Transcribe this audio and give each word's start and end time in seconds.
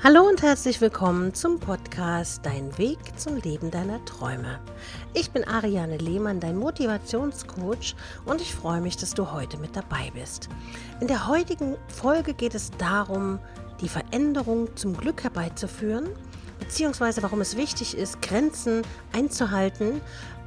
Hallo 0.00 0.28
und 0.28 0.42
herzlich 0.42 0.80
willkommen 0.80 1.34
zum 1.34 1.58
Podcast 1.58 2.46
Dein 2.46 2.78
Weg 2.78 2.98
zum 3.16 3.34
Leben 3.36 3.72
deiner 3.72 4.02
Träume. 4.04 4.60
Ich 5.12 5.32
bin 5.32 5.42
Ariane 5.42 5.96
Lehmann, 5.96 6.38
dein 6.38 6.56
Motivationscoach 6.56 7.96
und 8.24 8.40
ich 8.40 8.54
freue 8.54 8.80
mich, 8.80 8.96
dass 8.96 9.14
du 9.14 9.32
heute 9.32 9.58
mit 9.58 9.74
dabei 9.74 10.12
bist. 10.14 10.48
In 11.00 11.08
der 11.08 11.26
heutigen 11.26 11.76
Folge 11.88 12.32
geht 12.32 12.54
es 12.54 12.70
darum, 12.78 13.40
die 13.80 13.88
Veränderung 13.88 14.68
zum 14.76 14.96
Glück 14.96 15.24
herbeizuführen, 15.24 16.06
beziehungsweise 16.60 17.24
warum 17.24 17.40
es 17.40 17.56
wichtig 17.56 17.98
ist, 17.98 18.22
Grenzen 18.22 18.82
einzuhalten, 19.12 20.00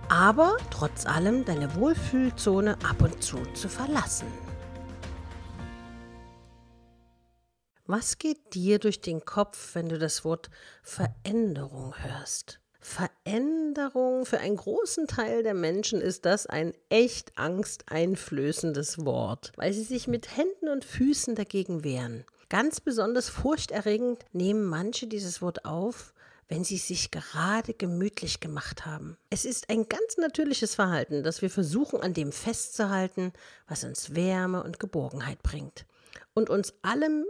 aber 0.07 0.55
trotz 0.69 1.05
allem 1.05 1.43
deine 1.43 1.75
Wohlfühlzone 1.75 2.77
ab 2.89 3.01
und 3.01 3.21
zu 3.21 3.39
zu 3.53 3.67
verlassen. 3.67 4.27
Was 7.93 8.19
geht 8.19 8.53
dir 8.53 8.79
durch 8.79 9.01
den 9.01 9.25
Kopf, 9.25 9.75
wenn 9.75 9.89
du 9.89 9.99
das 9.99 10.23
Wort 10.23 10.49
Veränderung 10.81 11.93
hörst? 11.97 12.61
Veränderung 12.79 14.25
für 14.25 14.39
einen 14.39 14.55
großen 14.55 15.07
Teil 15.07 15.43
der 15.43 15.53
Menschen 15.53 15.99
ist 15.99 16.23
das 16.23 16.45
ein 16.47 16.73
echt 16.87 17.37
angsteinflößendes 17.37 19.03
Wort, 19.03 19.51
weil 19.57 19.73
sie 19.73 19.83
sich 19.83 20.07
mit 20.07 20.37
Händen 20.37 20.69
und 20.69 20.85
Füßen 20.85 21.35
dagegen 21.35 21.83
wehren. 21.83 22.23
Ganz 22.47 22.79
besonders 22.79 23.27
furchterregend 23.27 24.23
nehmen 24.31 24.63
manche 24.63 25.07
dieses 25.07 25.41
Wort 25.41 25.65
auf, 25.65 26.13
wenn 26.47 26.63
sie 26.63 26.77
sich 26.77 27.11
gerade 27.11 27.73
gemütlich 27.73 28.39
gemacht 28.39 28.85
haben. 28.85 29.17
Es 29.29 29.43
ist 29.43 29.69
ein 29.69 29.89
ganz 29.89 30.15
natürliches 30.15 30.75
Verhalten, 30.75 31.23
dass 31.23 31.41
wir 31.41 31.49
versuchen, 31.49 31.99
an 31.99 32.13
dem 32.13 32.31
festzuhalten, 32.31 33.33
was 33.67 33.83
uns 33.83 34.15
Wärme 34.15 34.63
und 34.63 34.79
Geborgenheit 34.79 35.43
bringt 35.43 35.85
und 36.33 36.49
uns 36.49 36.73
allem 36.83 37.25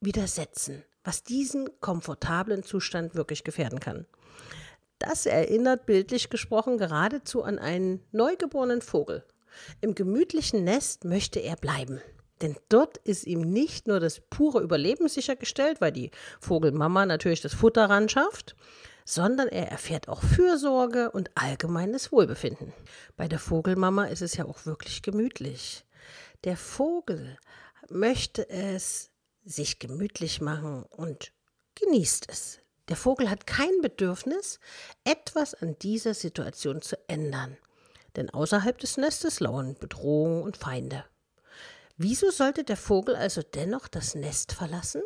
widersetzen, 0.00 0.84
was 1.04 1.22
diesen 1.22 1.68
komfortablen 1.80 2.62
Zustand 2.62 3.14
wirklich 3.14 3.44
gefährden 3.44 3.80
kann. 3.80 4.06
Das 4.98 5.26
erinnert 5.26 5.86
bildlich 5.86 6.28
gesprochen 6.28 6.78
geradezu 6.78 7.42
an 7.42 7.58
einen 7.58 8.04
neugeborenen 8.10 8.82
Vogel. 8.82 9.24
Im 9.80 9.94
gemütlichen 9.94 10.64
Nest 10.64 11.04
möchte 11.04 11.40
er 11.40 11.56
bleiben. 11.56 12.00
Denn 12.42 12.56
dort 12.68 12.98
ist 12.98 13.26
ihm 13.26 13.40
nicht 13.40 13.88
nur 13.88 14.00
das 14.00 14.20
pure 14.20 14.60
Überleben 14.60 15.08
sichergestellt, 15.08 15.80
weil 15.80 15.92
die 15.92 16.10
Vogelmama 16.40 17.06
natürlich 17.06 17.40
das 17.40 17.54
Futter 17.54 17.90
ran 17.90 18.08
schafft, 18.08 18.54
sondern 19.04 19.48
er 19.48 19.70
erfährt 19.70 20.08
auch 20.08 20.22
Fürsorge 20.22 21.10
und 21.10 21.30
allgemeines 21.34 22.12
Wohlbefinden. 22.12 22.72
Bei 23.16 23.26
der 23.26 23.38
Vogelmama 23.38 24.04
ist 24.04 24.22
es 24.22 24.36
ja 24.36 24.44
auch 24.44 24.66
wirklich 24.66 25.02
gemütlich. 25.02 25.84
Der 26.44 26.56
Vogel 26.56 27.38
möchte 27.88 28.48
es 28.48 29.10
sich 29.48 29.78
gemütlich 29.78 30.40
machen 30.40 30.84
und 30.84 31.32
genießt 31.74 32.26
es. 32.30 32.60
Der 32.88 32.96
Vogel 32.96 33.28
hat 33.30 33.46
kein 33.46 33.80
Bedürfnis, 33.82 34.60
etwas 35.04 35.54
an 35.54 35.76
dieser 35.80 36.14
Situation 36.14 36.80
zu 36.80 36.96
ändern, 37.08 37.56
denn 38.16 38.30
außerhalb 38.30 38.78
des 38.78 38.96
Nestes 38.96 39.40
lauern 39.40 39.74
Bedrohungen 39.78 40.42
und 40.42 40.56
Feinde. 40.56 41.04
Wieso 41.96 42.30
sollte 42.30 42.64
der 42.64 42.76
Vogel 42.76 43.16
also 43.16 43.42
dennoch 43.42 43.88
das 43.88 44.14
Nest 44.14 44.52
verlassen? 44.52 45.02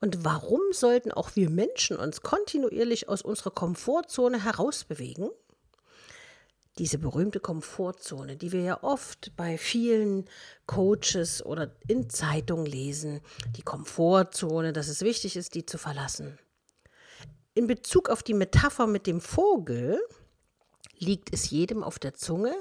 Und 0.00 0.24
warum 0.24 0.60
sollten 0.72 1.10
auch 1.10 1.34
wir 1.34 1.50
Menschen 1.50 1.96
uns 1.96 2.20
kontinuierlich 2.20 3.08
aus 3.08 3.22
unserer 3.22 3.50
Komfortzone 3.50 4.44
herausbewegen? 4.44 5.30
Diese 6.78 6.98
berühmte 6.98 7.40
Komfortzone, 7.40 8.36
die 8.36 8.52
wir 8.52 8.60
ja 8.60 8.82
oft 8.82 9.32
bei 9.36 9.56
vielen 9.56 10.26
Coaches 10.66 11.44
oder 11.44 11.72
in 11.88 12.10
Zeitungen 12.10 12.66
lesen, 12.66 13.20
die 13.56 13.62
Komfortzone, 13.62 14.72
dass 14.72 14.88
es 14.88 15.02
wichtig 15.02 15.36
ist, 15.36 15.54
die 15.54 15.64
zu 15.64 15.78
verlassen. 15.78 16.38
In 17.54 17.66
Bezug 17.66 18.10
auf 18.10 18.22
die 18.22 18.34
Metapher 18.34 18.86
mit 18.86 19.06
dem 19.06 19.20
Vogel 19.20 19.98
liegt 20.98 21.32
es 21.32 21.50
jedem 21.50 21.82
auf 21.82 21.98
der 21.98 22.14
Zunge, 22.14 22.54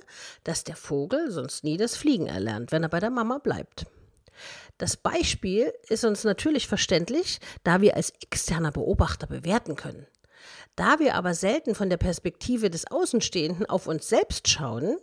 dass 0.44 0.64
der 0.64 0.76
Vogel 0.76 1.32
sonst 1.32 1.64
nie 1.64 1.78
das 1.78 1.98
Fliegen 1.98 2.28
erlernt, 2.28 2.72
wenn 2.72 2.84
er 2.84 2.90
bei 2.90 3.00
der 3.00 3.10
Mama 3.10 3.40
bleibt. 3.40 3.86
Das 4.78 4.98
Beispiel 4.98 5.74
ist 5.88 6.04
uns 6.04 6.24
natürlich 6.24 6.68
verständlich, 6.68 7.40
da 7.64 7.82
wir 7.82 7.96
als 7.96 8.14
externer 8.22 8.72
Beobachter 8.72 9.28
bewerten 9.28 9.76
können. 9.76 10.06
Da 10.76 11.00
wir 11.00 11.16
aber 11.16 11.34
selten 11.34 11.76
von 11.76 11.90
der 11.90 11.98
Perspektive 11.98 12.70
des 12.70 12.90
Außenstehenden 12.90 13.66
auf 13.66 13.88
uns 13.88 14.08
selbst 14.10 14.48
schauen, 14.48 14.98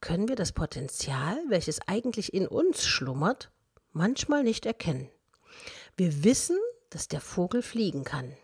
können 0.00 0.28
wir 0.28 0.36
das 0.36 0.52
Potenzial, 0.52 1.38
welches 1.48 1.80
eigentlich 1.86 2.34
in 2.34 2.46
uns 2.46 2.84
schlummert, 2.84 3.50
manchmal 3.92 4.42
nicht 4.42 4.66
erkennen. 4.66 5.08
Wir 5.96 6.24
wissen, 6.24 6.58
dass 6.90 7.08
der 7.08 7.20
Vogel 7.20 7.62
fliegen 7.62 8.04
kann. 8.04 8.36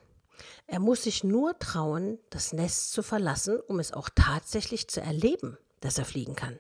Er 0.67 0.81
muss 0.81 1.03
sich 1.05 1.25
nur 1.25 1.59
trauen, 1.59 2.19
das 2.31 2.53
Nest 2.53 2.93
zu 2.93 3.03
verlassen, 3.03 3.59
um 3.67 3.81
es 3.81 3.93
auch 3.93 4.09
tatsächlich 4.15 4.89
zu 4.89 5.01
erleben, 5.01 5.59
dass 5.81 5.99
er 5.99 6.05
fliegen 6.05 6.37
kann. 6.37 6.59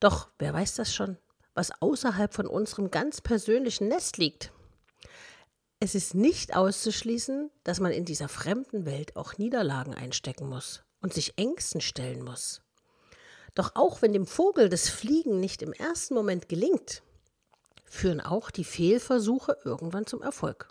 Doch 0.00 0.28
wer 0.38 0.52
weiß 0.52 0.74
das 0.74 0.94
schon, 0.94 1.18
was 1.54 1.70
außerhalb 1.82 2.32
von 2.32 2.46
unserem 2.46 2.90
ganz 2.90 3.20
persönlichen 3.20 3.88
Nest 3.88 4.16
liegt? 4.16 4.52
Es 5.84 5.96
ist 5.96 6.14
nicht 6.14 6.54
auszuschließen, 6.54 7.50
dass 7.64 7.80
man 7.80 7.90
in 7.90 8.04
dieser 8.04 8.28
fremden 8.28 8.86
Welt 8.86 9.16
auch 9.16 9.36
Niederlagen 9.36 9.96
einstecken 9.96 10.48
muss 10.48 10.84
und 11.00 11.12
sich 11.12 11.36
Ängsten 11.38 11.80
stellen 11.80 12.22
muss. 12.22 12.62
Doch 13.56 13.72
auch 13.74 14.00
wenn 14.00 14.12
dem 14.12 14.24
Vogel 14.24 14.68
das 14.68 14.88
Fliegen 14.88 15.40
nicht 15.40 15.60
im 15.60 15.72
ersten 15.72 16.14
Moment 16.14 16.48
gelingt, 16.48 17.02
führen 17.84 18.20
auch 18.20 18.52
die 18.52 18.62
Fehlversuche 18.62 19.58
irgendwann 19.64 20.06
zum 20.06 20.22
Erfolg. 20.22 20.68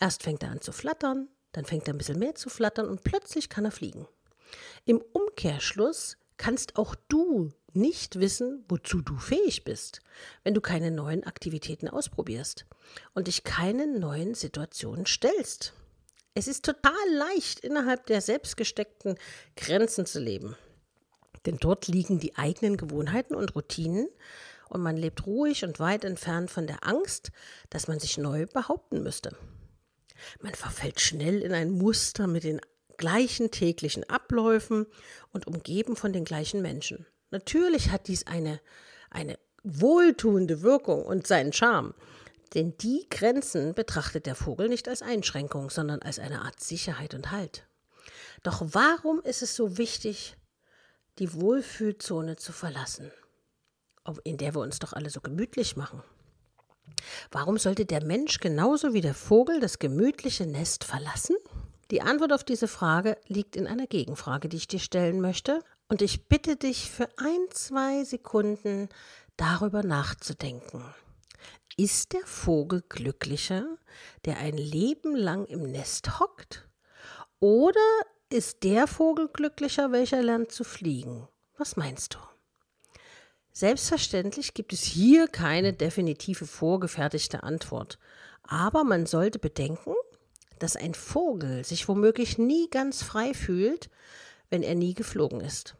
Erst 0.00 0.22
fängt 0.22 0.42
er 0.42 0.52
an 0.52 0.62
zu 0.62 0.72
flattern, 0.72 1.28
dann 1.52 1.66
fängt 1.66 1.86
er 1.86 1.92
ein 1.92 1.98
bisschen 1.98 2.18
mehr 2.18 2.34
zu 2.34 2.48
flattern 2.48 2.88
und 2.88 3.04
plötzlich 3.04 3.50
kann 3.50 3.66
er 3.66 3.72
fliegen. 3.72 4.08
Im 4.86 5.04
Umkehrschluss 5.12 6.16
kannst 6.38 6.76
auch 6.76 6.94
du 7.08 7.52
nicht 7.72 8.18
wissen, 8.18 8.64
wozu 8.68 9.02
du 9.02 9.16
fähig 9.16 9.64
bist, 9.64 10.00
wenn 10.44 10.54
du 10.54 10.60
keine 10.60 10.90
neuen 10.90 11.24
Aktivitäten 11.24 11.88
ausprobierst 11.88 12.66
und 13.14 13.26
dich 13.26 13.44
keinen 13.44 14.00
neuen 14.00 14.34
Situationen 14.34 15.06
stellst. 15.06 15.74
Es 16.34 16.48
ist 16.48 16.64
total 16.64 16.92
leicht, 17.12 17.60
innerhalb 17.60 18.06
der 18.06 18.20
selbstgesteckten 18.20 19.18
Grenzen 19.56 20.06
zu 20.06 20.20
leben. 20.20 20.56
Denn 21.46 21.56
dort 21.58 21.88
liegen 21.88 22.18
die 22.20 22.36
eigenen 22.36 22.76
Gewohnheiten 22.76 23.34
und 23.34 23.54
Routinen 23.54 24.08
und 24.68 24.82
man 24.82 24.96
lebt 24.96 25.26
ruhig 25.26 25.64
und 25.64 25.80
weit 25.80 26.04
entfernt 26.04 26.50
von 26.50 26.66
der 26.66 26.86
Angst, 26.86 27.30
dass 27.70 27.88
man 27.88 27.98
sich 27.98 28.18
neu 28.18 28.46
behaupten 28.46 29.02
müsste. 29.02 29.36
Man 30.40 30.54
verfällt 30.54 31.00
schnell 31.00 31.42
in 31.42 31.52
ein 31.52 31.70
Muster 31.70 32.26
mit 32.26 32.44
den 32.44 32.60
gleichen 32.96 33.50
täglichen 33.50 34.08
Abläufen 34.10 34.86
und 35.32 35.46
umgeben 35.46 35.96
von 35.96 36.12
den 36.12 36.24
gleichen 36.24 36.62
Menschen. 36.62 37.06
Natürlich 37.30 37.90
hat 37.90 38.08
dies 38.08 38.26
eine, 38.26 38.60
eine 39.10 39.38
wohltuende 39.62 40.62
Wirkung 40.62 41.04
und 41.04 41.26
seinen 41.26 41.52
Charme. 41.52 41.94
Denn 42.54 42.76
die 42.78 43.06
Grenzen 43.10 43.74
betrachtet 43.74 44.26
der 44.26 44.34
Vogel 44.34 44.68
nicht 44.68 44.88
als 44.88 45.02
Einschränkung, 45.02 45.68
sondern 45.68 46.00
als 46.00 46.18
eine 46.18 46.42
Art 46.42 46.60
Sicherheit 46.60 47.14
und 47.14 47.30
Halt. 47.30 47.66
Doch 48.42 48.62
warum 48.72 49.20
ist 49.20 49.42
es 49.42 49.54
so 49.54 49.76
wichtig, 49.76 50.36
die 51.18 51.34
Wohlfühlzone 51.34 52.36
zu 52.36 52.52
verlassen, 52.52 53.10
in 54.24 54.38
der 54.38 54.54
wir 54.54 54.60
uns 54.60 54.78
doch 54.78 54.92
alle 54.92 55.10
so 55.10 55.20
gemütlich 55.20 55.76
machen? 55.76 56.02
Warum 57.30 57.58
sollte 57.58 57.84
der 57.84 58.02
Mensch 58.02 58.40
genauso 58.40 58.94
wie 58.94 59.02
der 59.02 59.14
Vogel 59.14 59.60
das 59.60 59.78
gemütliche 59.78 60.46
Nest 60.46 60.84
verlassen? 60.84 61.36
Die 61.90 62.00
Antwort 62.00 62.32
auf 62.32 62.44
diese 62.44 62.68
Frage 62.68 63.18
liegt 63.26 63.56
in 63.56 63.66
einer 63.66 63.86
Gegenfrage, 63.86 64.48
die 64.48 64.56
ich 64.56 64.68
dir 64.68 64.80
stellen 64.80 65.20
möchte. 65.20 65.62
Und 65.88 66.02
ich 66.02 66.28
bitte 66.28 66.56
dich 66.56 66.90
für 66.90 67.08
ein, 67.16 67.40
zwei 67.50 68.04
Sekunden 68.04 68.90
darüber 69.38 69.82
nachzudenken. 69.82 70.84
Ist 71.78 72.12
der 72.12 72.26
Vogel 72.26 72.82
glücklicher, 72.88 73.66
der 74.24 74.38
ein 74.38 74.56
Leben 74.56 75.16
lang 75.16 75.46
im 75.46 75.62
Nest 75.62 76.20
hockt? 76.20 76.68
Oder 77.40 77.80
ist 78.30 78.64
der 78.64 78.86
Vogel 78.86 79.28
glücklicher, 79.28 79.90
welcher 79.90 80.22
lernt 80.22 80.52
zu 80.52 80.64
fliegen? 80.64 81.26
Was 81.56 81.76
meinst 81.76 82.14
du? 82.14 82.18
Selbstverständlich 83.52 84.54
gibt 84.54 84.72
es 84.72 84.82
hier 84.82 85.26
keine 85.26 85.72
definitive 85.72 86.46
vorgefertigte 86.46 87.42
Antwort. 87.42 87.98
Aber 88.42 88.84
man 88.84 89.06
sollte 89.06 89.38
bedenken, 89.38 89.94
dass 90.58 90.76
ein 90.76 90.94
Vogel 90.94 91.64
sich 91.64 91.88
womöglich 91.88 92.38
nie 92.38 92.68
ganz 92.68 93.02
frei 93.02 93.32
fühlt, 93.34 93.88
wenn 94.50 94.62
er 94.62 94.74
nie 94.74 94.94
geflogen 94.94 95.40
ist. 95.40 95.76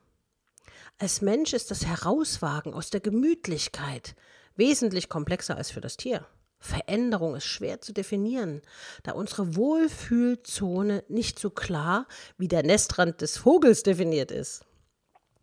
Als 0.98 1.20
Mensch 1.20 1.52
ist 1.52 1.70
das 1.70 1.86
Herauswagen 1.86 2.74
aus 2.74 2.90
der 2.90 3.00
Gemütlichkeit 3.00 4.14
wesentlich 4.56 5.08
komplexer 5.08 5.56
als 5.56 5.70
für 5.70 5.80
das 5.80 5.96
Tier. 5.96 6.26
Veränderung 6.60 7.36
ist 7.36 7.46
schwer 7.46 7.80
zu 7.80 7.92
definieren, 7.92 8.62
da 9.04 9.12
unsere 9.12 9.54
Wohlfühlzone 9.54 11.04
nicht 11.08 11.38
so 11.38 11.50
klar 11.50 12.06
wie 12.36 12.48
der 12.48 12.64
Nestrand 12.64 13.20
des 13.20 13.38
Vogels 13.38 13.84
definiert 13.84 14.32
ist. 14.32 14.64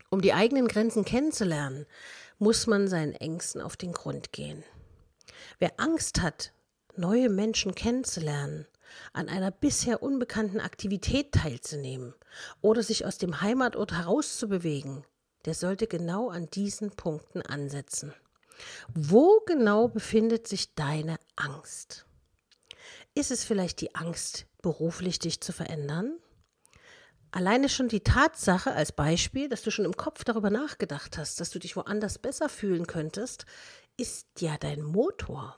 Um 0.09 0.21
die 0.21 0.33
eigenen 0.33 0.67
Grenzen 0.67 1.05
kennenzulernen, 1.05 1.85
muss 2.37 2.67
man 2.67 2.89
seinen 2.89 3.13
Ängsten 3.13 3.61
auf 3.61 3.77
den 3.77 3.93
Grund 3.93 4.33
gehen. 4.33 4.63
Wer 5.59 5.79
Angst 5.79 6.21
hat, 6.21 6.51
neue 6.97 7.29
Menschen 7.29 7.75
kennenzulernen, 7.75 8.67
an 9.13 9.29
einer 9.29 9.51
bisher 9.51 10.03
unbekannten 10.03 10.59
Aktivität 10.59 11.31
teilzunehmen 11.31 12.13
oder 12.61 12.83
sich 12.83 13.05
aus 13.05 13.17
dem 13.17 13.41
Heimatort 13.41 13.93
herauszubewegen, 13.93 15.05
der 15.45 15.53
sollte 15.53 15.87
genau 15.87 16.29
an 16.29 16.49
diesen 16.49 16.91
Punkten 16.91 17.41
ansetzen. 17.41 18.13
Wo 18.93 19.41
genau 19.45 19.87
befindet 19.87 20.47
sich 20.47 20.75
deine 20.75 21.17
Angst? 21.35 22.05
Ist 23.13 23.31
es 23.31 23.43
vielleicht 23.43 23.81
die 23.81 23.95
Angst, 23.95 24.45
beruflich 24.61 25.19
dich 25.19 25.41
zu 25.41 25.53
verändern? 25.53 26.17
Alleine 27.31 27.67
schon 27.67 27.89
die 27.89 27.99
Tatsache 27.99 28.71
als 28.71 28.93
Beispiel, 28.93 29.49
dass 29.49 29.61
du 29.61 29.69
schon 29.69 29.83
im 29.83 29.97
Kopf 29.97 30.23
darüber 30.23 30.49
nachgedacht 30.49 31.17
hast, 31.17 31.41
dass 31.41 31.49
du 31.49 31.59
dich 31.59 31.75
woanders 31.75 32.17
besser 32.17 32.47
fühlen 32.47 32.87
könntest, 32.87 33.45
ist 33.97 34.39
ja 34.39 34.57
dein 34.57 34.81
Motor. 34.81 35.57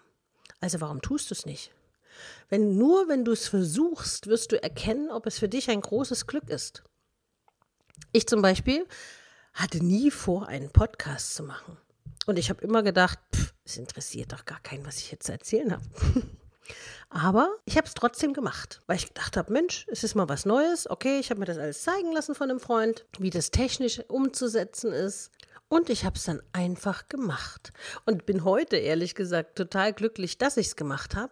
Also 0.59 0.81
warum 0.81 1.01
tust 1.01 1.29
du 1.29 1.35
es 1.35 1.45
nicht? 1.45 1.71
Wenn 2.49 2.77
nur 2.77 3.07
wenn 3.07 3.25
du 3.25 3.31
es 3.31 3.47
versuchst, 3.47 4.27
wirst 4.27 4.51
du 4.51 4.61
erkennen, 4.61 5.09
ob 5.11 5.25
es 5.25 5.39
für 5.39 5.49
dich 5.49 5.69
ein 5.69 5.81
großes 5.81 6.27
Glück 6.27 6.49
ist. 6.49 6.83
Ich 8.11 8.27
zum 8.27 8.41
Beispiel 8.41 8.85
hatte 9.53 9.83
nie 9.83 10.11
vor, 10.11 10.47
einen 10.47 10.71
Podcast 10.71 11.35
zu 11.35 11.43
machen. 11.43 11.77
Und 12.25 12.37
ich 12.37 12.49
habe 12.49 12.61
immer 12.61 12.83
gedacht, 12.83 13.19
es 13.63 13.77
interessiert 13.77 14.33
doch 14.33 14.45
gar 14.45 14.59
keinen, 14.59 14.85
was 14.85 14.97
ich 14.97 15.11
jetzt 15.11 15.25
zu 15.25 15.31
erzählen 15.31 15.71
habe. 15.71 15.83
Aber 17.09 17.55
ich 17.65 17.77
habe 17.77 17.87
es 17.87 17.93
trotzdem 17.93 18.33
gemacht, 18.33 18.81
weil 18.85 18.97
ich 18.97 19.07
gedacht 19.07 19.37
habe, 19.37 19.53
Mensch, 19.53 19.85
es 19.89 20.03
ist 20.03 20.15
mal 20.15 20.27
was 20.27 20.45
Neues. 20.45 20.89
Okay, 20.89 21.19
ich 21.19 21.29
habe 21.29 21.39
mir 21.39 21.45
das 21.45 21.57
alles 21.57 21.83
zeigen 21.83 22.11
lassen 22.11 22.35
von 22.35 22.49
einem 22.49 22.59
Freund, 22.59 23.05
wie 23.17 23.29
das 23.29 23.51
technisch 23.51 24.01
umzusetzen 24.09 24.91
ist. 24.91 25.31
Und 25.69 25.89
ich 25.89 26.05
habe 26.05 26.17
es 26.17 26.25
dann 26.25 26.41
einfach 26.53 27.07
gemacht. 27.07 27.71
Und 28.05 28.25
bin 28.25 28.43
heute, 28.43 28.77
ehrlich 28.77 29.15
gesagt, 29.15 29.57
total 29.57 29.93
glücklich, 29.93 30.37
dass 30.37 30.57
ich 30.57 30.67
es 30.67 30.75
gemacht 30.75 31.15
habe, 31.15 31.31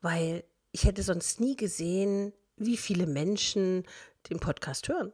weil 0.00 0.44
ich 0.72 0.84
hätte 0.84 1.02
sonst 1.02 1.40
nie 1.40 1.56
gesehen, 1.56 2.32
wie 2.56 2.76
viele 2.76 3.06
Menschen 3.06 3.84
den 4.30 4.40
Podcast 4.40 4.88
hören. 4.88 5.12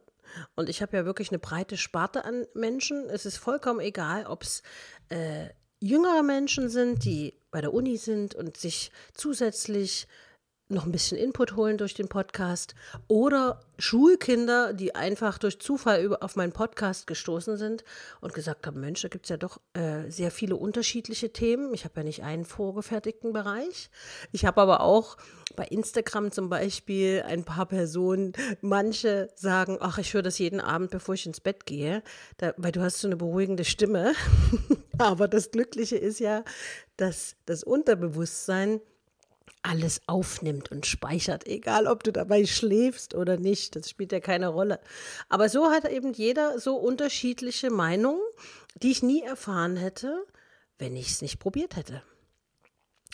Und 0.55 0.69
ich 0.69 0.81
habe 0.81 0.97
ja 0.97 1.05
wirklich 1.05 1.29
eine 1.29 1.39
breite 1.39 1.77
Sparte 1.77 2.25
an 2.25 2.45
Menschen. 2.53 3.09
Es 3.09 3.25
ist 3.25 3.37
vollkommen 3.37 3.79
egal, 3.79 4.25
ob 4.25 4.43
es 4.43 4.63
äh, 5.09 5.49
jüngere 5.79 6.23
Menschen 6.23 6.69
sind, 6.69 7.03
die 7.05 7.39
bei 7.51 7.61
der 7.61 7.73
Uni 7.73 7.97
sind 7.97 8.35
und 8.35 8.57
sich 8.57 8.91
zusätzlich 9.13 10.07
noch 10.73 10.85
ein 10.85 10.91
bisschen 10.91 11.17
Input 11.17 11.55
holen 11.55 11.77
durch 11.77 11.93
den 11.93 12.07
Podcast 12.07 12.75
oder 13.07 13.61
Schulkinder, 13.77 14.73
die 14.73 14.95
einfach 14.95 15.37
durch 15.37 15.59
Zufall 15.59 16.15
auf 16.19 16.35
meinen 16.35 16.51
Podcast 16.51 17.07
gestoßen 17.07 17.57
sind 17.57 17.83
und 18.21 18.33
gesagt 18.33 18.67
haben, 18.67 18.79
Mensch, 18.79 19.01
da 19.01 19.07
gibt 19.07 19.25
es 19.25 19.29
ja 19.29 19.37
doch 19.37 19.59
äh, 19.73 20.09
sehr 20.09 20.31
viele 20.31 20.55
unterschiedliche 20.55 21.33
Themen. 21.33 21.73
Ich 21.73 21.83
habe 21.83 21.95
ja 21.97 22.03
nicht 22.03 22.23
einen 22.23 22.45
vorgefertigten 22.45 23.33
Bereich. 23.33 23.89
Ich 24.31 24.45
habe 24.45 24.61
aber 24.61 24.81
auch 24.81 25.17
bei 25.55 25.65
Instagram 25.65 26.31
zum 26.31 26.49
Beispiel 26.49 27.23
ein 27.25 27.43
paar 27.43 27.65
Personen, 27.65 28.33
manche 28.61 29.29
sagen, 29.35 29.77
ach, 29.79 29.97
ich 29.97 30.13
höre 30.13 30.23
das 30.23 30.39
jeden 30.39 30.59
Abend, 30.59 30.91
bevor 30.91 31.15
ich 31.15 31.25
ins 31.25 31.41
Bett 31.41 31.65
gehe, 31.65 32.03
da, 32.37 32.53
weil 32.57 32.71
du 32.71 32.81
hast 32.81 32.99
so 32.99 33.07
eine 33.07 33.17
beruhigende 33.17 33.65
Stimme. 33.65 34.13
aber 34.97 35.27
das 35.27 35.51
Glückliche 35.51 35.97
ist 35.97 36.19
ja, 36.19 36.43
dass 36.97 37.35
das 37.45 37.63
Unterbewusstsein 37.63 38.81
alles 39.63 40.01
aufnimmt 40.07 40.71
und 40.71 40.85
speichert, 40.85 41.47
egal 41.47 41.87
ob 41.87 42.03
du 42.03 42.11
dabei 42.11 42.45
schläfst 42.45 43.15
oder 43.15 43.37
nicht, 43.37 43.75
das 43.75 43.89
spielt 43.89 44.11
ja 44.11 44.19
keine 44.19 44.49
Rolle. 44.49 44.79
Aber 45.29 45.49
so 45.49 45.71
hat 45.71 45.89
eben 45.89 46.13
jeder 46.13 46.59
so 46.59 46.75
unterschiedliche 46.75 47.69
Meinungen, 47.69 48.21
die 48.75 48.91
ich 48.91 49.03
nie 49.03 49.21
erfahren 49.21 49.77
hätte, 49.77 50.25
wenn 50.77 50.95
ich 50.95 51.09
es 51.09 51.21
nicht 51.21 51.39
probiert 51.39 51.75
hätte. 51.75 52.03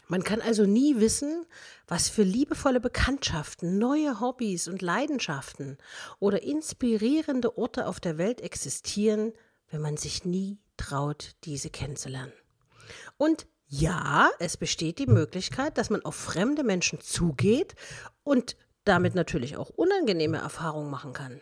Man 0.07 0.23
kann 0.23 0.41
also 0.41 0.65
nie 0.65 0.99
wissen, 0.99 1.45
was 1.87 2.09
für 2.09 2.23
liebevolle 2.23 2.79
Bekanntschaften, 2.79 3.77
neue 3.77 4.19
Hobbys 4.19 4.67
und 4.67 4.81
Leidenschaften 4.81 5.77
oder 6.17 6.41
inspirierende 6.41 7.59
Orte 7.59 7.85
auf 7.85 7.99
der 7.99 8.17
Welt 8.17 8.41
existieren, 8.41 9.33
wenn 9.69 9.81
man 9.81 9.97
sich 9.97 10.25
nie 10.25 10.57
traut, 10.77 11.35
diese 11.43 11.69
kennenzulernen. 11.69 12.33
Und 13.17 13.45
ja, 13.69 14.31
es 14.39 14.57
besteht 14.57 14.97
die 14.97 15.05
Möglichkeit, 15.05 15.77
dass 15.77 15.91
man 15.91 16.03
auf 16.03 16.15
fremde 16.15 16.63
Menschen 16.63 16.99
zugeht 17.01 17.75
und 18.23 18.57
damit 18.83 19.13
natürlich 19.13 19.57
auch 19.57 19.69
unangenehme 19.69 20.39
Erfahrungen 20.39 20.89
machen 20.89 21.13
kann. 21.13 21.39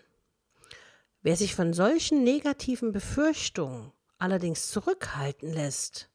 Wer 1.21 1.37
sich 1.37 1.55
von 1.55 1.73
solchen 1.73 2.23
negativen 2.25 2.91
Befürchtungen 2.91 3.93
allerdings 4.17 4.69
zurückhalten 4.69 5.53
lässt, 5.53 6.09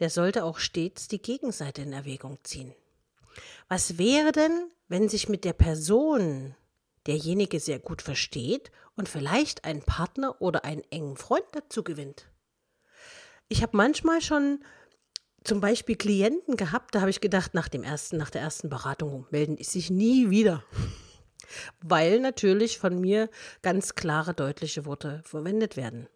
der 0.00 0.10
sollte 0.10 0.44
auch 0.44 0.58
stets 0.58 1.08
die 1.08 1.22
Gegenseite 1.22 1.80
in 1.80 1.94
Erwägung 1.94 2.38
ziehen. 2.42 2.74
Was 3.68 3.96
wäre 3.96 4.32
denn, 4.32 4.70
wenn 4.88 5.08
sich 5.08 5.30
mit 5.30 5.44
der 5.44 5.54
Person 5.54 6.54
derjenige 7.06 7.58
sehr 7.58 7.78
gut 7.78 8.02
versteht 8.02 8.70
und 8.96 9.08
vielleicht 9.08 9.64
einen 9.64 9.82
Partner 9.82 10.42
oder 10.42 10.64
einen 10.66 10.82
engen 10.90 11.16
Freund 11.16 11.46
dazu 11.52 11.82
gewinnt? 11.82 12.28
Ich 13.48 13.62
habe 13.62 13.76
manchmal 13.76 14.20
schon 14.20 14.62
zum 15.44 15.60
Beispiel 15.60 15.96
Klienten 15.96 16.56
gehabt, 16.56 16.94
da 16.94 17.00
habe 17.00 17.10
ich 17.10 17.20
gedacht, 17.20 17.54
nach 17.54 17.68
dem 17.68 17.82
ersten, 17.82 18.16
nach 18.16 18.30
der 18.30 18.42
ersten 18.42 18.68
Beratung 18.68 19.26
melden 19.30 19.56
die 19.56 19.64
sich 19.64 19.90
nie 19.90 20.30
wieder. 20.30 20.64
Weil 21.80 22.20
natürlich 22.20 22.78
von 22.78 23.00
mir 23.00 23.28
ganz 23.62 23.94
klare, 23.94 24.34
deutliche 24.34 24.86
Worte 24.86 25.22
verwendet 25.24 25.76
werden. 25.76 26.08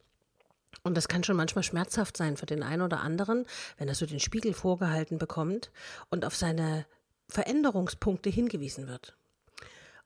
Und 0.82 0.96
das 0.96 1.08
kann 1.08 1.24
schon 1.24 1.36
manchmal 1.36 1.64
schmerzhaft 1.64 2.16
sein 2.16 2.36
für 2.36 2.46
den 2.46 2.62
einen 2.62 2.82
oder 2.82 3.00
anderen, 3.00 3.44
wenn 3.76 3.88
er 3.88 3.94
so 3.94 4.06
den 4.06 4.20
Spiegel 4.20 4.54
vorgehalten 4.54 5.18
bekommt 5.18 5.72
und 6.10 6.24
auf 6.24 6.36
seine 6.36 6.86
Veränderungspunkte 7.28 8.30
hingewiesen 8.30 8.86
wird. 8.86 9.16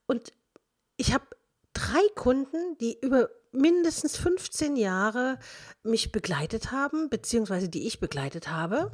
Und 0.06 0.32
ich 0.96 1.12
habe 1.12 1.26
drei 1.80 2.06
Kunden, 2.14 2.76
die 2.78 2.98
über 3.00 3.30
mindestens 3.52 4.16
15 4.16 4.76
Jahre 4.76 5.38
mich 5.82 6.12
begleitet 6.12 6.72
haben, 6.72 7.08
beziehungsweise 7.08 7.68
die 7.68 7.86
ich 7.86 8.00
begleitet 8.00 8.48
habe. 8.48 8.92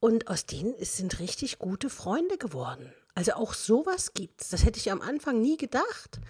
Und 0.00 0.28
aus 0.28 0.46
denen 0.46 0.74
sind 0.82 1.20
richtig 1.20 1.58
gute 1.58 1.90
Freunde 1.90 2.38
geworden. 2.38 2.92
Also 3.14 3.34
auch 3.34 3.54
sowas 3.54 4.12
gibt's. 4.14 4.48
Das 4.48 4.64
hätte 4.64 4.78
ich 4.78 4.90
am 4.90 5.02
Anfang 5.02 5.40
nie 5.40 5.56
gedacht. 5.56 6.20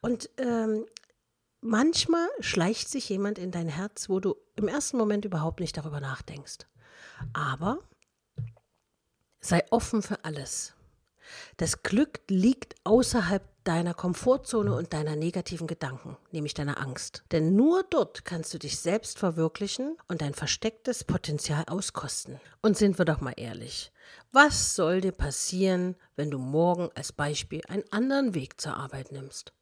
Und 0.00 0.30
ähm, 0.38 0.86
manchmal 1.60 2.26
schleicht 2.40 2.88
sich 2.88 3.08
jemand 3.08 3.38
in 3.38 3.50
dein 3.50 3.68
Herz, 3.68 4.08
wo 4.08 4.18
du 4.18 4.34
im 4.56 4.66
ersten 4.66 4.96
Moment 4.96 5.24
überhaupt 5.24 5.60
nicht 5.60 5.76
darüber 5.76 6.00
nachdenkst. 6.00 6.66
Aber 7.32 7.78
sei 9.40 9.64
offen 9.70 10.02
für 10.02 10.24
alles. 10.24 10.74
Das 11.58 11.82
Glück 11.82 12.20
liegt 12.28 12.74
außerhalb 12.84 13.42
deiner 13.68 13.92
Komfortzone 13.92 14.74
und 14.74 14.94
deiner 14.94 15.14
negativen 15.14 15.66
Gedanken, 15.66 16.16
nämlich 16.32 16.54
deiner 16.54 16.80
Angst. 16.80 17.22
Denn 17.32 17.54
nur 17.54 17.84
dort 17.90 18.24
kannst 18.24 18.54
du 18.54 18.58
dich 18.58 18.78
selbst 18.78 19.18
verwirklichen 19.18 19.98
und 20.08 20.22
dein 20.22 20.32
verstecktes 20.32 21.04
Potenzial 21.04 21.64
auskosten. 21.66 22.40
Und 22.62 22.78
sind 22.78 22.96
wir 22.96 23.04
doch 23.04 23.20
mal 23.20 23.34
ehrlich, 23.36 23.92
was 24.32 24.74
soll 24.74 25.02
dir 25.02 25.12
passieren, 25.12 25.96
wenn 26.16 26.30
du 26.30 26.38
morgen 26.38 26.88
als 26.94 27.12
Beispiel 27.12 27.60
einen 27.68 27.84
anderen 27.90 28.34
Weg 28.34 28.58
zur 28.58 28.74
Arbeit 28.74 29.12
nimmst? 29.12 29.52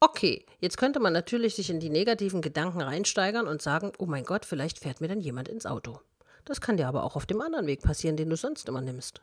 Okay, 0.00 0.44
jetzt 0.60 0.76
könnte 0.76 1.00
man 1.00 1.14
natürlich 1.14 1.54
sich 1.54 1.70
in 1.70 1.80
die 1.80 1.90
negativen 1.90 2.42
Gedanken 2.42 2.82
reinsteigern 2.82 3.48
und 3.48 3.62
sagen, 3.62 3.92
oh 3.98 4.06
mein 4.06 4.24
Gott, 4.24 4.44
vielleicht 4.44 4.78
fährt 4.78 5.00
mir 5.00 5.08
dann 5.08 5.20
jemand 5.20 5.48
ins 5.48 5.64
Auto. 5.64 5.98
Das 6.44 6.60
kann 6.60 6.76
dir 6.76 6.86
aber 6.86 7.04
auch 7.04 7.16
auf 7.16 7.24
dem 7.24 7.40
anderen 7.40 7.66
Weg 7.66 7.82
passieren, 7.82 8.18
den 8.18 8.28
du 8.28 8.36
sonst 8.36 8.68
immer 8.68 8.82
nimmst. 8.82 9.22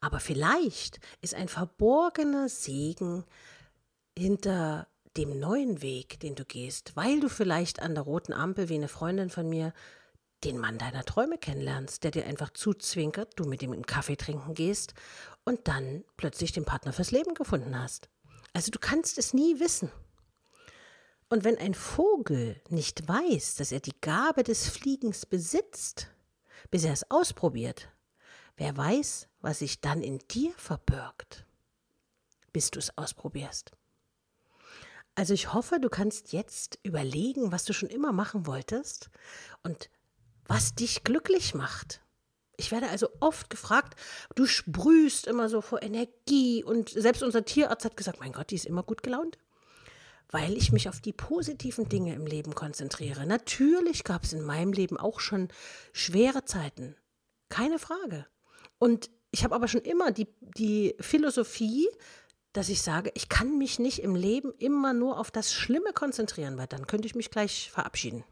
Aber 0.00 0.20
vielleicht 0.20 1.00
ist 1.20 1.34
ein 1.34 1.48
verborgener 1.48 2.48
Segen 2.48 3.24
hinter 4.16 4.86
dem 5.16 5.38
neuen 5.38 5.82
Weg, 5.82 6.20
den 6.20 6.34
du 6.34 6.44
gehst, 6.44 6.94
weil 6.94 7.20
du 7.20 7.28
vielleicht 7.28 7.82
an 7.82 7.94
der 7.94 8.04
roten 8.04 8.32
Ampel 8.32 8.68
wie 8.68 8.76
eine 8.76 8.88
Freundin 8.88 9.30
von 9.30 9.48
mir 9.48 9.72
den 10.44 10.58
Mann 10.58 10.78
deiner 10.78 11.04
Träume 11.04 11.38
kennenlernst, 11.38 12.04
der 12.04 12.12
dir 12.12 12.24
einfach 12.24 12.50
zuzwinkert, 12.50 13.32
du 13.36 13.44
mit 13.44 13.62
ihm 13.62 13.72
einen 13.72 13.86
Kaffee 13.86 14.16
trinken 14.16 14.54
gehst 14.54 14.94
und 15.44 15.66
dann 15.66 16.04
plötzlich 16.16 16.52
den 16.52 16.64
Partner 16.64 16.92
fürs 16.92 17.10
Leben 17.10 17.34
gefunden 17.34 17.76
hast. 17.76 18.08
Also 18.52 18.70
du 18.70 18.78
kannst 18.78 19.18
es 19.18 19.34
nie 19.34 19.58
wissen. 19.58 19.90
Und 21.28 21.44
wenn 21.44 21.58
ein 21.58 21.74
Vogel 21.74 22.60
nicht 22.70 23.06
weiß, 23.06 23.56
dass 23.56 23.72
er 23.72 23.80
die 23.80 24.00
Gabe 24.00 24.44
des 24.44 24.68
Fliegens 24.68 25.26
besitzt, 25.26 26.08
bis 26.70 26.84
er 26.84 26.92
es 26.92 27.10
ausprobiert, 27.10 27.88
wer 28.56 28.76
weiß, 28.76 29.27
was 29.40 29.60
sich 29.60 29.80
dann 29.80 30.02
in 30.02 30.18
dir 30.30 30.52
verbirgt, 30.56 31.46
bis 32.52 32.70
du 32.70 32.78
es 32.78 32.96
ausprobierst. 32.96 33.72
Also 35.14 35.34
ich 35.34 35.52
hoffe, 35.52 35.80
du 35.80 35.88
kannst 35.88 36.32
jetzt 36.32 36.78
überlegen, 36.84 37.50
was 37.50 37.64
du 37.64 37.72
schon 37.72 37.88
immer 37.88 38.12
machen 38.12 38.46
wolltest 38.46 39.10
und 39.64 39.90
was 40.46 40.74
dich 40.74 41.02
glücklich 41.02 41.54
macht. 41.54 42.00
Ich 42.56 42.72
werde 42.72 42.88
also 42.88 43.08
oft 43.20 43.50
gefragt, 43.50 43.98
du 44.34 44.46
sprühst 44.46 45.26
immer 45.26 45.48
so 45.48 45.60
vor 45.60 45.82
Energie 45.82 46.64
und 46.64 46.90
selbst 46.90 47.22
unser 47.22 47.44
Tierarzt 47.44 47.84
hat 47.84 47.96
gesagt, 47.96 48.20
mein 48.20 48.32
Gott, 48.32 48.50
die 48.50 48.56
ist 48.56 48.66
immer 48.66 48.82
gut 48.82 49.02
gelaunt, 49.02 49.38
weil 50.30 50.56
ich 50.56 50.72
mich 50.72 50.88
auf 50.88 51.00
die 51.00 51.12
positiven 51.12 51.88
Dinge 51.88 52.14
im 52.14 52.26
Leben 52.26 52.54
konzentriere. 52.54 53.26
Natürlich 53.26 54.04
gab 54.04 54.24
es 54.24 54.32
in 54.32 54.42
meinem 54.42 54.72
Leben 54.72 54.96
auch 54.96 55.20
schon 55.20 55.48
schwere 55.92 56.44
Zeiten, 56.44 56.96
keine 57.48 57.78
Frage. 57.78 58.26
Und 58.78 59.10
ich 59.30 59.44
habe 59.44 59.54
aber 59.54 59.68
schon 59.68 59.82
immer 59.82 60.10
die, 60.10 60.28
die 60.40 60.94
Philosophie, 61.00 61.88
dass 62.52 62.68
ich 62.68 62.82
sage, 62.82 63.10
ich 63.14 63.28
kann 63.28 63.58
mich 63.58 63.78
nicht 63.78 64.02
im 64.02 64.14
Leben 64.14 64.52
immer 64.58 64.92
nur 64.92 65.18
auf 65.18 65.30
das 65.30 65.52
Schlimme 65.52 65.92
konzentrieren, 65.92 66.56
weil 66.56 66.66
dann 66.66 66.86
könnte 66.86 67.06
ich 67.06 67.14
mich 67.14 67.30
gleich 67.30 67.70
verabschieden. 67.70 68.24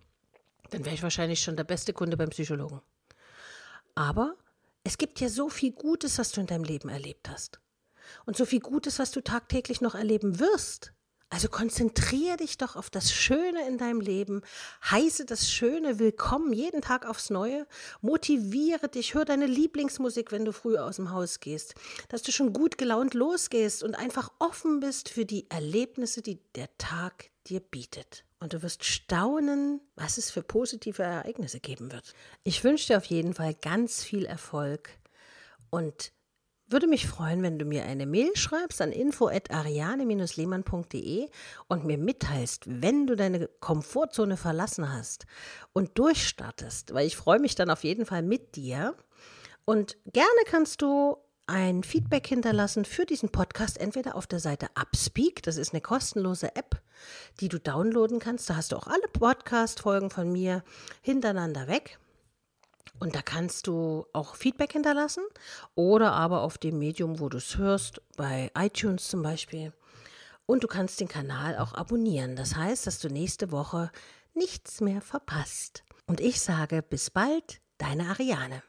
Dann 0.70 0.84
wäre 0.84 0.94
ich 0.94 1.02
wahrscheinlich 1.02 1.42
schon 1.42 1.56
der 1.56 1.64
beste 1.64 1.92
Kunde 1.92 2.16
beim 2.16 2.30
Psychologen. 2.30 2.80
Aber 3.94 4.36
es 4.84 4.98
gibt 4.98 5.20
ja 5.20 5.28
so 5.28 5.48
viel 5.48 5.72
Gutes, 5.72 6.18
was 6.18 6.32
du 6.32 6.40
in 6.40 6.46
deinem 6.46 6.64
Leben 6.64 6.88
erlebt 6.88 7.28
hast. 7.28 7.60
Und 8.24 8.36
so 8.36 8.44
viel 8.44 8.60
Gutes, 8.60 8.98
was 8.98 9.10
du 9.10 9.20
tagtäglich 9.20 9.80
noch 9.80 9.94
erleben 9.94 10.38
wirst. 10.38 10.92
Also 11.28 11.48
konzentriere 11.48 12.36
dich 12.36 12.56
doch 12.56 12.76
auf 12.76 12.88
das 12.88 13.12
Schöne 13.12 13.66
in 13.66 13.78
deinem 13.78 14.00
Leben, 14.00 14.42
heiße 14.88 15.24
das 15.24 15.50
Schöne 15.50 15.98
willkommen 15.98 16.52
jeden 16.52 16.82
Tag 16.82 17.04
aufs 17.04 17.30
Neue, 17.30 17.66
motiviere 18.00 18.88
dich, 18.88 19.14
hör 19.14 19.24
deine 19.24 19.46
Lieblingsmusik, 19.46 20.30
wenn 20.30 20.44
du 20.44 20.52
früh 20.52 20.78
aus 20.78 20.96
dem 20.96 21.10
Haus 21.10 21.40
gehst, 21.40 21.74
dass 22.10 22.22
du 22.22 22.30
schon 22.30 22.52
gut 22.52 22.78
gelaunt 22.78 23.14
losgehst 23.14 23.82
und 23.82 23.96
einfach 23.96 24.30
offen 24.38 24.78
bist 24.78 25.08
für 25.08 25.24
die 25.24 25.50
Erlebnisse, 25.50 26.22
die 26.22 26.38
der 26.54 26.68
Tag 26.78 27.30
dir 27.48 27.58
bietet. 27.60 28.24
Und 28.38 28.52
du 28.52 28.62
wirst 28.62 28.84
staunen, 28.84 29.80
was 29.96 30.18
es 30.18 30.30
für 30.30 30.42
positive 30.42 31.02
Ereignisse 31.02 31.58
geben 31.58 31.90
wird. 31.90 32.14
Ich 32.44 32.62
wünsche 32.62 32.86
dir 32.86 32.98
auf 32.98 33.06
jeden 33.06 33.34
Fall 33.34 33.54
ganz 33.54 34.04
viel 34.04 34.26
Erfolg 34.26 34.90
und 35.70 36.12
würde 36.68 36.86
mich 36.86 37.06
freuen, 37.06 37.42
wenn 37.42 37.58
du 37.58 37.64
mir 37.64 37.84
eine 37.84 38.04
Mail 38.06 38.36
schreibst 38.36 38.82
an 38.82 38.92
info@ariane-lehmann.de 38.92 41.28
und 41.68 41.84
mir 41.84 41.98
mitteilst, 41.98 42.64
wenn 42.66 43.06
du 43.06 43.14
deine 43.14 43.48
Komfortzone 43.60 44.36
verlassen 44.36 44.92
hast 44.92 45.26
und 45.72 45.96
durchstartest, 45.98 46.92
weil 46.94 47.06
ich 47.06 47.16
freue 47.16 47.38
mich 47.38 47.54
dann 47.54 47.70
auf 47.70 47.84
jeden 47.84 48.04
Fall 48.06 48.22
mit 48.22 48.56
dir. 48.56 48.96
Und 49.64 49.96
gerne 50.12 50.42
kannst 50.46 50.82
du 50.82 51.16
ein 51.46 51.84
Feedback 51.84 52.26
hinterlassen 52.26 52.84
für 52.84 53.06
diesen 53.06 53.30
Podcast, 53.30 53.80
entweder 53.80 54.16
auf 54.16 54.26
der 54.26 54.40
Seite 54.40 54.66
Upspeak, 54.74 55.44
das 55.44 55.56
ist 55.56 55.72
eine 55.72 55.80
kostenlose 55.80 56.56
App, 56.56 56.82
die 57.40 57.48
du 57.48 57.60
downloaden 57.60 58.18
kannst. 58.18 58.50
Da 58.50 58.56
hast 58.56 58.72
du 58.72 58.76
auch 58.76 58.88
alle 58.88 59.06
Podcast-Folgen 59.12 60.10
von 60.10 60.32
mir 60.32 60.64
hintereinander 61.02 61.68
weg. 61.68 62.00
Und 62.98 63.14
da 63.14 63.22
kannst 63.22 63.66
du 63.66 64.06
auch 64.12 64.36
Feedback 64.36 64.72
hinterlassen 64.72 65.24
oder 65.74 66.12
aber 66.12 66.42
auf 66.42 66.58
dem 66.58 66.78
Medium, 66.78 67.20
wo 67.20 67.28
du 67.28 67.38
es 67.38 67.58
hörst, 67.58 68.00
bei 68.16 68.50
iTunes 68.56 69.08
zum 69.08 69.22
Beispiel. 69.22 69.72
Und 70.46 70.64
du 70.64 70.68
kannst 70.68 71.00
den 71.00 71.08
Kanal 71.08 71.58
auch 71.58 71.74
abonnieren. 71.74 72.36
Das 72.36 72.56
heißt, 72.56 72.86
dass 72.86 73.00
du 73.00 73.08
nächste 73.08 73.50
Woche 73.50 73.90
nichts 74.34 74.80
mehr 74.80 75.02
verpasst. 75.02 75.84
Und 76.06 76.20
ich 76.20 76.40
sage 76.40 76.82
bis 76.82 77.10
bald, 77.10 77.60
deine 77.78 78.08
Ariane. 78.08 78.62